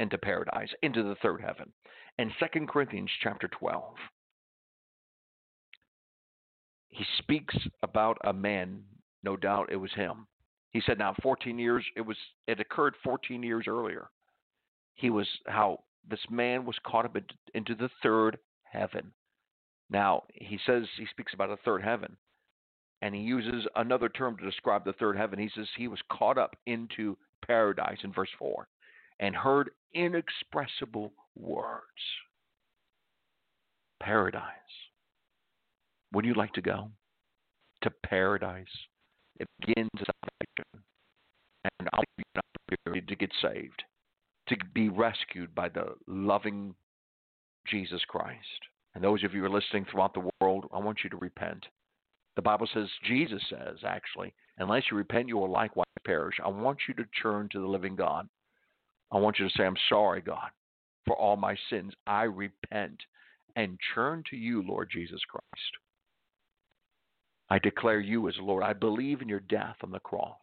into 0.00 0.16
paradise, 0.16 0.70
into 0.82 1.02
the 1.02 1.16
third 1.16 1.42
heaven. 1.42 1.70
And 2.16 2.32
2 2.40 2.64
Corinthians 2.64 3.10
chapter 3.22 3.46
12, 3.48 3.94
he 6.88 7.04
speaks 7.18 7.54
about 7.82 8.16
a 8.24 8.32
man, 8.32 8.80
no 9.22 9.36
doubt 9.36 9.70
it 9.70 9.76
was 9.76 9.92
him. 9.92 10.26
He 10.70 10.80
said 10.80 10.96
now 10.96 11.14
14 11.22 11.58
years 11.58 11.84
it 11.94 12.00
was 12.00 12.16
it 12.46 12.58
occurred 12.58 12.94
14 13.04 13.42
years 13.42 13.66
earlier. 13.68 14.08
He 14.94 15.10
was 15.10 15.28
how 15.46 15.80
this 16.08 16.24
man 16.30 16.64
was 16.64 16.76
caught 16.86 17.04
up 17.04 17.18
into 17.52 17.74
the 17.74 17.90
third 18.02 18.38
heaven. 18.62 19.12
Now, 19.90 20.24
he 20.34 20.58
says, 20.66 20.84
he 20.96 21.06
speaks 21.06 21.32
about 21.34 21.50
a 21.50 21.56
third 21.64 21.82
heaven, 21.82 22.16
and 23.00 23.14
he 23.14 23.22
uses 23.22 23.66
another 23.76 24.08
term 24.08 24.36
to 24.36 24.44
describe 24.44 24.84
the 24.84 24.92
third 24.94 25.16
heaven. 25.16 25.38
He 25.38 25.50
says 25.54 25.66
he 25.76 25.88
was 25.88 26.00
caught 26.10 26.38
up 26.38 26.56
into 26.66 27.16
paradise 27.46 27.98
in 28.02 28.12
verse 28.12 28.28
4 28.38 28.66
and 29.20 29.34
heard 29.34 29.70
inexpressible 29.94 31.12
words. 31.36 31.82
Paradise. 34.00 34.42
Would 36.12 36.24
you 36.24 36.34
like 36.34 36.52
to 36.52 36.62
go 36.62 36.90
to 37.82 37.90
paradise? 38.04 38.66
It 39.40 39.48
begins 39.60 39.90
salvation. 39.94 40.84
And 41.64 41.88
I'll 41.92 42.04
you 42.16 42.24
an 42.34 42.40
opportunity 42.68 43.06
to 43.06 43.16
get 43.16 43.30
saved, 43.42 43.82
to 44.48 44.56
be 44.74 44.88
rescued 44.88 45.54
by 45.54 45.68
the 45.68 45.94
loving 46.06 46.74
Jesus 47.66 48.00
Christ. 48.08 48.38
And 48.98 49.04
those 49.04 49.22
of 49.22 49.32
you 49.32 49.38
who 49.38 49.46
are 49.46 49.50
listening 49.50 49.86
throughout 49.88 50.12
the 50.12 50.28
world, 50.40 50.68
I 50.74 50.78
want 50.78 51.04
you 51.04 51.10
to 51.10 51.16
repent. 51.18 51.64
The 52.34 52.42
Bible 52.42 52.68
says, 52.74 52.88
Jesus 53.04 53.40
says, 53.48 53.76
actually, 53.86 54.34
unless 54.58 54.82
you 54.90 54.96
repent, 54.96 55.28
you 55.28 55.36
will 55.36 55.52
likewise 55.52 55.86
perish. 56.04 56.34
I 56.44 56.48
want 56.48 56.78
you 56.88 56.94
to 56.94 57.04
turn 57.22 57.48
to 57.52 57.60
the 57.60 57.66
living 57.68 57.94
God. 57.94 58.28
I 59.12 59.18
want 59.18 59.38
you 59.38 59.46
to 59.46 59.54
say, 59.56 59.62
I'm 59.62 59.76
sorry, 59.88 60.20
God, 60.20 60.48
for 61.06 61.14
all 61.14 61.36
my 61.36 61.56
sins. 61.70 61.92
I 62.08 62.24
repent 62.24 62.98
and 63.54 63.78
turn 63.94 64.24
to 64.30 64.36
you, 64.36 64.64
Lord 64.66 64.88
Jesus 64.92 65.20
Christ. 65.30 65.44
I 67.50 67.60
declare 67.60 68.00
you 68.00 68.28
as 68.28 68.34
Lord. 68.40 68.64
I 68.64 68.72
believe 68.72 69.22
in 69.22 69.28
your 69.28 69.38
death 69.38 69.76
on 69.84 69.92
the 69.92 70.00
cross. 70.00 70.34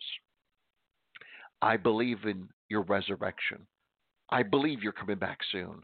I 1.61 1.75
believe 1.75 2.19
in 2.23 2.47
your 2.69 2.83
resurrection. 2.83 3.67
I 4.29 4.43
believe 4.43 4.81
you're 4.81 4.93
coming 4.93 5.19
back 5.19 5.39
soon. 5.51 5.83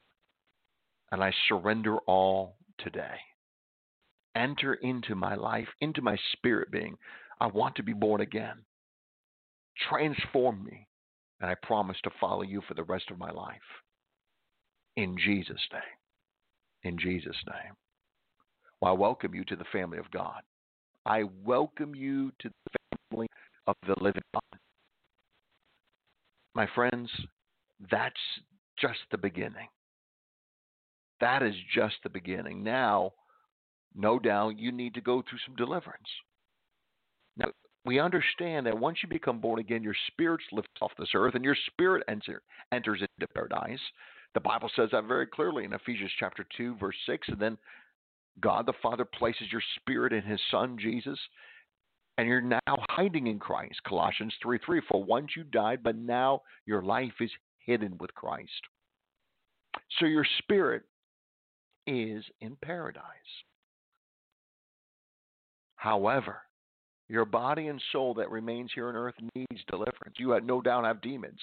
And 1.11 1.21
I 1.21 1.33
surrender 1.49 1.97
all 2.07 2.55
today. 2.83 3.17
Enter 4.35 4.75
into 4.75 5.15
my 5.15 5.35
life, 5.35 5.67
into 5.81 6.01
my 6.01 6.17
spirit 6.33 6.71
being. 6.71 6.97
I 7.39 7.47
want 7.47 7.75
to 7.75 7.83
be 7.83 7.93
born 7.93 8.21
again. 8.21 8.63
Transform 9.89 10.63
me. 10.63 10.87
And 11.39 11.49
I 11.49 11.55
promise 11.63 11.97
to 12.03 12.11
follow 12.19 12.43
you 12.43 12.61
for 12.67 12.75
the 12.75 12.83
rest 12.83 13.05
of 13.09 13.17
my 13.17 13.31
life. 13.31 13.57
In 14.95 15.17
Jesus' 15.17 15.67
name. 15.71 15.81
In 16.83 16.97
Jesus' 16.97 17.35
name. 17.47 17.73
Well, 18.79 18.91
I 18.91 18.95
welcome 18.95 19.33
you 19.33 19.43
to 19.45 19.55
the 19.55 19.65
family 19.71 19.97
of 19.97 20.09
God. 20.11 20.41
I 21.05 21.23
welcome 21.43 21.95
you 21.95 22.31
to 22.39 22.49
the 22.49 22.97
family 23.09 23.27
of 23.67 23.75
the 23.87 23.95
living 24.01 24.21
God. 24.33 24.59
My 26.53 26.67
friends, 26.75 27.09
that's 27.89 28.13
just 28.79 28.99
the 29.09 29.17
beginning. 29.17 29.67
That 31.21 31.43
is 31.43 31.55
just 31.73 31.95
the 32.03 32.09
beginning. 32.09 32.63
Now, 32.63 33.13
no 33.95 34.19
doubt 34.19 34.59
you 34.59 34.71
need 34.71 34.95
to 34.95 35.01
go 35.01 35.21
through 35.21 35.39
some 35.45 35.55
deliverance. 35.55 36.07
Now, 37.37 37.51
we 37.85 37.99
understand 37.99 38.65
that 38.65 38.77
once 38.77 38.97
you 39.01 39.09
become 39.09 39.39
born 39.39 39.59
again, 39.59 39.83
your 39.83 39.95
spirit 40.07 40.41
lifts 40.51 40.69
off 40.81 40.91
this 40.97 41.09
earth 41.15 41.35
and 41.35 41.43
your 41.43 41.57
spirit 41.67 42.03
enter, 42.07 42.41
enters 42.71 43.01
into 43.01 43.33
paradise. 43.33 43.79
The 44.33 44.39
Bible 44.39 44.69
says 44.75 44.89
that 44.91 45.05
very 45.05 45.27
clearly 45.27 45.65
in 45.65 45.73
Ephesians 45.73 46.11
chapter 46.19 46.45
2, 46.57 46.75
verse 46.77 46.95
6. 47.05 47.27
And 47.29 47.39
then 47.39 47.57
God 48.39 48.65
the 48.65 48.73
Father 48.81 49.05
places 49.05 49.51
your 49.51 49.63
spirit 49.79 50.13
in 50.13 50.23
his 50.23 50.39
Son, 50.49 50.77
Jesus, 50.79 51.19
and 52.17 52.27
you're 52.27 52.41
now 52.41 52.59
hiding 52.89 53.27
in 53.27 53.39
Christ. 53.39 53.81
Colossians 53.87 54.33
3 54.41 54.59
3. 54.65 54.81
For 54.87 55.03
once 55.03 55.31
you 55.35 55.43
died, 55.43 55.81
but 55.83 55.97
now 55.97 56.41
your 56.65 56.81
life 56.81 57.13
is 57.19 57.31
hidden 57.59 57.97
with 57.99 58.13
Christ. 58.13 58.49
So 59.99 60.05
your 60.05 60.25
spirit 60.39 60.83
is 61.91 62.23
in 62.39 62.57
paradise. 62.61 63.03
However, 65.75 66.37
your 67.09 67.25
body 67.25 67.67
and 67.67 67.81
soul 67.91 68.13
that 68.13 68.31
remains 68.31 68.71
here 68.73 68.87
on 68.87 68.95
earth 68.95 69.15
needs 69.35 69.61
deliverance. 69.69 70.15
You 70.17 70.39
no 70.41 70.61
doubt 70.61 70.85
have 70.85 71.01
demons. 71.01 71.39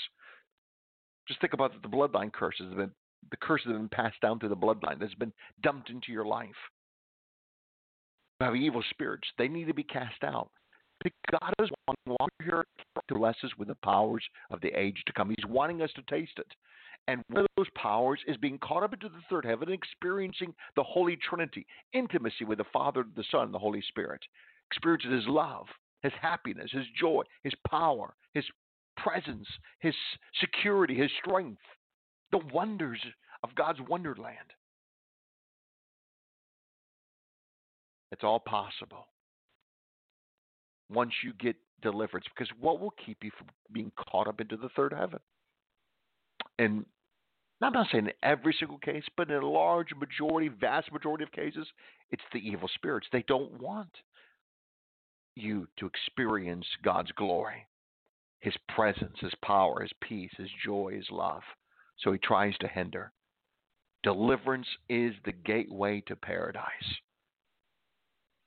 Just 1.27 1.41
think 1.41 1.53
about 1.53 1.73
the 1.83 1.89
bloodline 1.89 2.33
curses, 2.33 2.73
the, 2.75 2.91
the 3.31 3.37
curses 3.37 3.67
have 3.67 3.77
been 3.77 3.89
passed 3.89 4.21
down 4.23 4.39
through 4.39 4.49
the 4.49 4.57
bloodline 4.57 4.99
that's 4.99 5.15
been 5.15 5.33
dumped 5.63 5.91
into 5.91 6.11
your 6.11 6.25
life. 6.25 6.49
You 8.41 8.47
have 8.47 8.57
evil 8.57 8.83
spirits. 8.91 9.29
They 9.37 9.49
need 9.49 9.67
to 9.67 9.75
be 9.75 9.83
cast 9.83 10.23
out. 10.23 10.51
God 11.31 11.53
is 11.61 11.71
wanting 11.87 12.29
here 12.43 12.65
to 13.09 13.15
bless 13.15 13.37
us 13.45 13.51
with 13.59 13.69
the 13.69 13.77
powers 13.85 14.25
of 14.51 14.61
the 14.61 14.69
age 14.69 15.03
to 15.07 15.13
come. 15.13 15.29
He's 15.29 15.47
wanting 15.49 15.83
us 15.83 15.91
to 15.97 16.03
taste 16.09 16.39
it. 16.39 16.47
And 17.09 17.25
one 17.31 17.41
of 17.41 17.47
those 17.57 17.71
powers 17.75 18.21
is 18.29 18.37
being 18.37 18.59
caught 18.59 18.83
up 18.83 18.93
into 18.93 19.09
the 19.09 19.23
third 19.31 19.47
heaven 19.47 19.69
and 19.71 19.75
experiencing 19.75 20.55
the 20.77 20.83
Holy 20.83 21.17
Trinity, 21.17 21.67
intimacy 21.95 22.45
with 22.45 22.59
the 22.59 22.65
Father, 22.71 23.05
the 23.17 23.25
Son, 23.33 23.51
the 23.51 23.59
Holy 23.59 23.83
Spirit. 23.89 24.21
Experiencing 24.71 25.13
His 25.13 25.27
love, 25.27 25.65
His 26.03 26.13
happiness, 26.21 26.71
His 26.71 26.85
joy, 27.01 27.23
His 27.43 27.55
power, 27.67 28.15
His 28.35 28.45
presence, 28.99 29.49
His 29.81 29.95
security, 30.39 30.95
His 30.95 31.11
strength, 31.25 31.63
the 32.31 32.43
wonders 32.53 33.01
of 33.43 33.55
God's 33.55 33.81
wonderland. 33.89 34.37
It's 38.13 38.25
all 38.25 38.41
possible 38.41 39.07
once 40.91 41.13
you 41.25 41.33
get 41.41 41.57
deliverance. 41.81 42.27
Because 42.37 42.53
what 42.61 42.81
will 42.81 42.93
keep 43.05 43.25
you 43.25 43.31
from 43.39 43.47
being 43.73 43.93
caught 44.11 44.29
up 44.29 44.43
into 44.43 44.59
the 44.59 44.69
third 44.77 44.93
heaven? 44.93 45.21
And 46.59 46.85
I'm 47.61 47.73
not 47.73 47.89
saying 47.91 48.07
in 48.07 48.13
every 48.23 48.55
single 48.59 48.79
case, 48.79 49.05
but 49.17 49.31
in 49.31 49.43
a 49.43 49.49
large 49.49 49.89
majority, 49.95 50.49
vast 50.49 50.93
majority 50.93 51.25
of 51.25 51.33
cases, 51.33 51.67
it's 52.11 52.23
the 52.33 52.39
evil 52.39 52.69
spirits. 52.75 53.09
They 53.13 53.25
don't 53.27 53.61
want 53.61 53.91
you 55.35 55.67
to 55.79 55.87
experience 55.87 56.67
God's 56.85 57.11
glory, 57.13 57.67
His 58.41 58.55
presence, 58.75 59.17
His 59.21 59.35
power, 59.45 59.81
His 59.81 59.93
peace, 60.01 60.31
His 60.37 60.51
joy, 60.65 60.93
His 60.95 61.11
love. 61.11 61.43
So 61.99 62.13
He 62.13 62.19
tries 62.19 62.57
to 62.59 62.69
hinder. 62.69 63.13
Deliverance 64.05 64.69
is 64.89 65.15
the 65.25 65.33
gateway 65.33 66.01
to 66.07 66.15
paradise. 66.15 66.63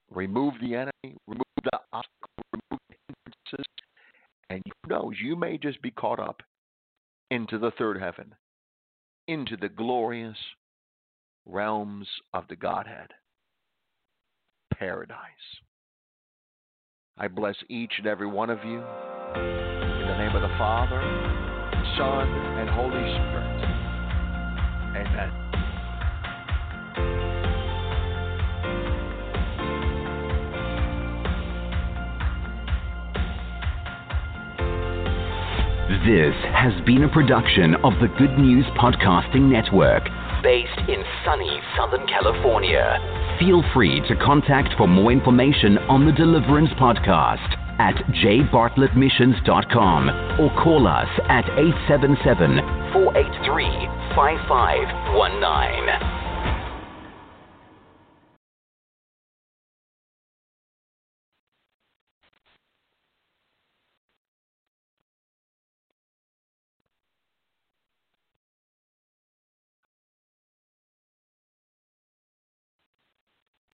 Remove 0.10 0.54
the 0.62 0.76
enemy, 0.76 1.18
remove 1.28 1.44
the 1.64 1.80
obstacle, 1.92 2.44
remove 2.54 2.82
the 2.90 2.96
hindrances, 3.08 3.66
and 4.50 4.62
who 4.66 4.90
knows, 4.90 5.14
you 5.22 5.36
may 5.36 5.58
just 5.58 5.82
be 5.82 5.92
caught 5.92 6.20
up 6.20 6.42
into 7.30 7.58
the 7.58 7.72
third 7.72 8.00
heaven, 8.00 8.34
into 9.28 9.58
the 9.58 9.70
glorious 9.70 10.38
realms 11.46 12.08
of 12.34 12.46
the 12.50 12.56
Godhead, 12.56 13.12
paradise. 14.74 15.18
I 17.18 17.28
bless 17.28 17.56
each 17.70 17.94
and 17.98 18.08
every 18.08 18.28
one 18.28 18.50
of 18.50 18.60
you 18.64 18.80
in 18.80 20.08
the 20.08 20.18
name 20.18 20.36
of 20.36 20.42
the 20.42 20.56
Father, 20.58 21.02
Son, 21.98 22.28
and 22.58 22.70
Holy 22.70 22.92
Spirit. 22.92 23.62
Amen. 24.96 25.51
This 36.06 36.34
has 36.58 36.74
been 36.84 37.04
a 37.04 37.10
production 37.10 37.76
of 37.86 37.94
the 38.02 38.08
Good 38.18 38.36
News 38.40 38.66
Podcasting 38.74 39.52
Network, 39.54 40.02
based 40.42 40.80
in 40.90 41.04
sunny 41.24 41.62
Southern 41.78 42.08
California. 42.08 42.98
Feel 43.40 43.62
free 43.72 44.02
to 44.08 44.16
contact 44.16 44.74
for 44.80 44.88
more 44.88 45.12
information 45.12 45.78
on 45.94 46.08
the 46.08 46.12
Deliverance 46.12 46.72
Podcast 46.72 47.54
at 47.78 47.94
jbartlettmissions.com 48.18 50.10
or 50.42 50.50
call 50.64 50.88
us 50.88 51.10
at 51.30 51.46
877 51.54 52.58
483 52.98 53.66
5519. 54.18 56.31